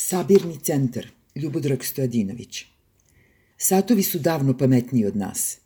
[0.00, 2.64] Sabirni centar, Ljubodrag Stojadinović.
[3.56, 5.58] Satovi su davno pametniji od nas.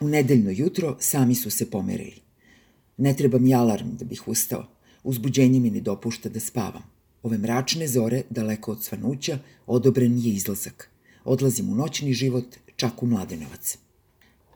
[0.00, 2.20] U nedeljno jutro sami su se pomerili.
[2.96, 4.66] Ne treba mi alarm da bih ustao.
[5.02, 6.82] Uzbuđenje mi ne dopušta da spavam.
[7.22, 10.90] Ove mračne zore, daleko od svanuća, odobren je izlazak.
[11.24, 13.78] Odlazim u noćni život, čak u Mladenovac.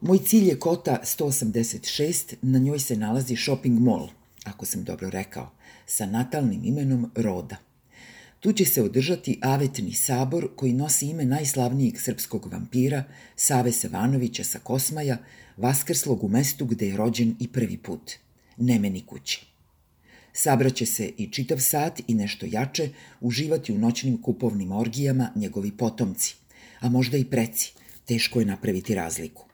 [0.00, 4.08] Moj cilj je kota 186, na njoj se nalazi shopping mall,
[4.44, 5.50] ako sam dobro rekao,
[5.86, 7.56] sa natalnim imenom Roda–
[8.42, 13.04] Tu će se održati avetni sabor koji nosi ime najslavnijeg srpskog vampira,
[13.36, 15.18] Save Savanovića sa Kosmaja,
[15.56, 18.12] vaskrslog u mestu gde je rođen i prvi put,
[18.56, 19.46] Nemeni kući.
[20.32, 22.88] Sabraće se i čitav sat i nešto jače
[23.20, 26.34] uživati u noćnim kupovnim orgijama njegovi potomci,
[26.80, 27.72] a možda i preci,
[28.04, 29.46] teško je napraviti razliku.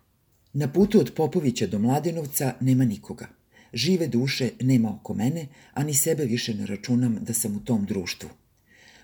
[0.52, 3.28] Na putu od Popovića do Mladenovca nema nikoga.
[3.72, 7.84] Žive duše nema oko mene, a ni sebe više ne računam da sam u tom
[7.84, 8.28] društvu.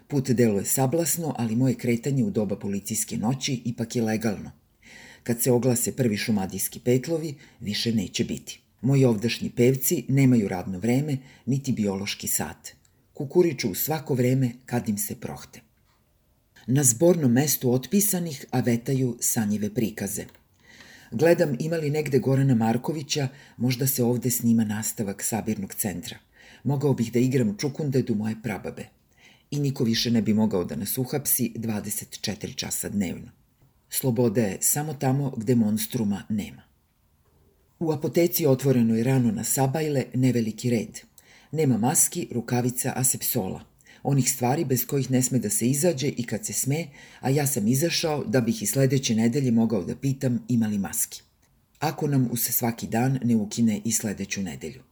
[0.08, 4.50] Put deluje sablasno, ali moje kretanje u doba policijske noći ipak je legalno.
[5.22, 8.60] Kad se oglase prvi šumadijski petlovi, više neće biti.
[8.80, 12.70] Moji ovdašnji pevci nemaju radno vreme, niti biološki sat.
[13.12, 15.60] Kukuriču u svako vreme kad im se prohte.
[16.66, 20.24] Na zbornom mestu otpisanih avetaju sanjive prikaze.
[21.10, 26.18] Gledam imali negde Gorana Markovića, možda se ovde snima nastavak sabirnog centra.
[26.64, 28.93] Mogao bih da igram čukundedu moje prababe
[29.54, 33.30] i niko više ne bi mogao da nas uhapsi 24 časa dnevno.
[33.90, 36.62] Sloboda je samo tamo gde monstruma nema.
[37.78, 41.00] U apoteci otvorenoj rano na sabajle neveliki red.
[41.52, 43.64] Nema maski, rukavica, asepsola.
[44.02, 46.86] Onih stvari bez kojih ne sme da se izađe i kad se sme,
[47.20, 51.22] a ja sam izašao da bih i sledeće nedelje mogao da pitam imali maski.
[51.78, 54.82] Ako nam uz svaki dan ne ukine i sledeću nedelju.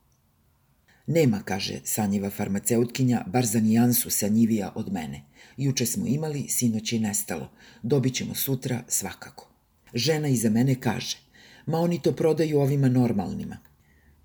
[1.12, 5.22] Nema, kaže sanjiva farmaceutkinja, bar za nijansu sanjivija od mene.
[5.56, 7.50] Juče smo imali, sinoć je nestalo.
[7.82, 9.48] Dobit ćemo sutra svakako.
[9.94, 11.18] Žena iza mene kaže,
[11.66, 13.58] ma oni to prodaju ovima normalnima.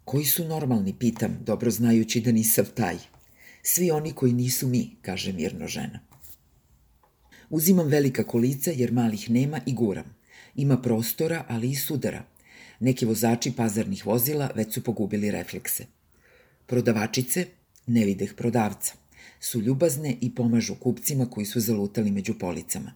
[0.06, 2.98] Koji su normalni, pitam, dobro znajući da nisam taj.
[3.64, 6.00] Svi oni koji nisu mi, kaže mirno žena.
[7.50, 10.16] Uzimam velika kolica jer malih nema i guram.
[10.56, 12.24] Ima prostora, ali i sudara.
[12.80, 15.97] Neki vozači pazarnih vozila već su pogubili reflekse.
[16.68, 17.46] Prodavačice,
[17.88, 18.94] ne videh prodavca,
[19.40, 22.94] su ljubazne i pomažu kupcima koji su zalutali među policama.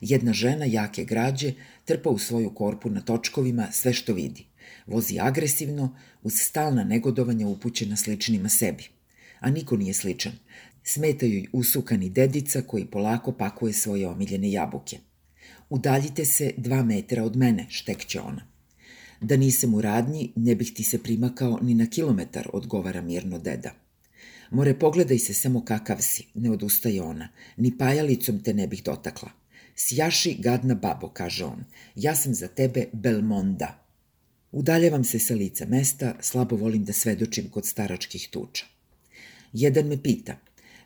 [0.00, 1.52] Jedna žena jake građe
[1.84, 4.46] trpa u svoju korpu na točkovima sve što vidi.
[4.86, 8.84] Vozi agresivno, uz stalna negodovanja upućena sličnima sebi.
[9.40, 10.32] A niko nije sličan.
[10.82, 14.98] Smetaju joj usukani dedica koji polako pakuje svoje omiljene jabuke.
[15.70, 18.53] Udaljite se dva metra od mene, štekće ona.
[19.24, 23.70] Da nisam u radnji, ne bih ti se primakao ni na kilometar, odgovara mirno deda.
[24.50, 29.30] More, pogledaj se samo kakav si, ne odustaje ona, ni pajalicom te ne bih dotakla.
[29.76, 31.64] Sjaši, gadna babo, kaže on,
[31.96, 33.86] ja sam za tebe Belmonda.
[34.52, 38.64] Udaljavam se sa lica mesta, slabo volim da svedočim kod staračkih tuča.
[39.52, 40.36] Jedan me pita,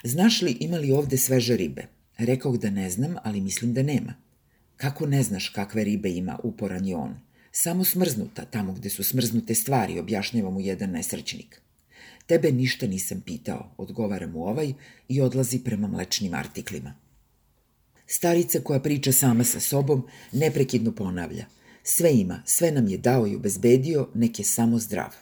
[0.05, 1.89] znaš li ima li ovde sveže ribe?
[2.19, 4.15] Rekao da ne znam, ali mislim da nema.
[4.77, 7.28] Kako ne znaš kakve ribe ima, uporan je on.
[7.53, 11.61] Samo smrznuta, tamo gde su smrznute stvari, objašnjava mu jedan nesrećnik.
[12.27, 14.73] Tebe ništa nisam pitao, odgovara mu ovaj
[15.09, 16.95] i odlazi prema mlečnim artiklima.
[18.07, 21.47] Starica koja priča sama sa sobom neprekidno ponavlja.
[21.83, 25.15] Sve ima, sve nam je dao i obezbedio, nek je samo zdrav.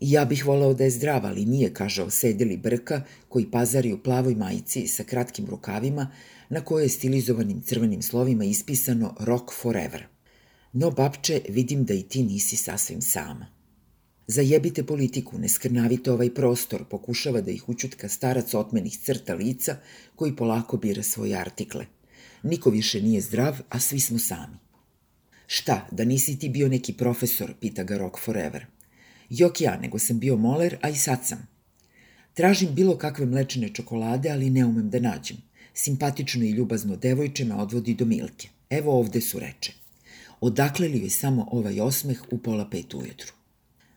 [0.00, 4.02] I ja bih voleo da je zdrav, ali nije, kaže osedeli brka koji pazari u
[4.02, 6.10] plavoj majici sa kratkim rukavima
[6.48, 10.06] na kojoj je stilizovanim crvenim slovima ispisano Rock Forever–
[10.74, 13.46] No, babče, vidim da i ti nisi sasvim sama.
[14.26, 19.76] Zajebite politiku, ne skrnavite ovaj prostor, pokušava da ih učutka starac otmenih crta lica
[20.16, 21.86] koji polako bira svoje artikle.
[22.42, 24.56] Niko više nije zdrav, a svi smo sami.
[25.46, 28.66] Šta, da nisi ti bio neki profesor, pita ga Rock Forever.
[29.30, 31.46] Jok ja, nego sam bio moler, a i sad sam.
[32.32, 35.36] Tražim bilo kakve mlečne čokolade, ali ne umem da nađem.
[35.74, 38.48] Simpatično i ljubazno devojče me odvodi do Milke.
[38.70, 39.83] Evo ovde su reče
[40.46, 43.32] odakle li joj samo ovaj osmeh u pola pet ujutru.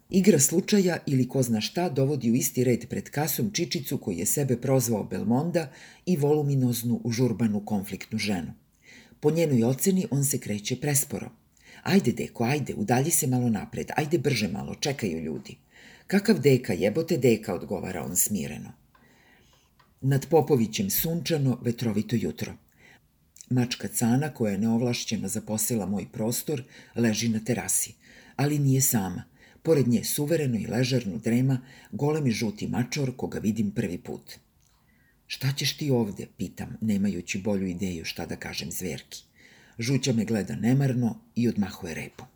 [0.10, 4.26] Igra slučaja ili ko zna šta dovodi u isti red pred kasom Čičicu koji je
[4.26, 5.72] sebe prozvao Belmonda
[6.06, 8.54] i voluminoznu užurbanu konfliktnu ženu.
[9.20, 11.32] Po njenoj oceni on se kreće presporo.
[11.84, 15.58] Ajde, deko, ajde, udalji se malo napred, ajde brže malo, čekaju ljudi.
[16.08, 18.72] Kakav deka, jebote deka, odgovara on smireno.
[20.02, 22.54] Nad Popovićem sunčano, vetrovito jutro.
[23.50, 26.64] Mačka Cana, koja je neovlašćeno zaposela moj prostor,
[26.96, 27.94] leži na terasi,
[28.36, 29.24] ali nije sama.
[29.64, 31.60] Pored nje suvereno i ležerno drema
[31.92, 34.34] golemi žuti mačor koga vidim prvi put.
[35.28, 39.24] Šta ćeš ti ovde, pitam, nemajući bolju ideju šta da kažem zverki.
[39.80, 42.28] Žuća me gleda nemarno i odmahuje repom.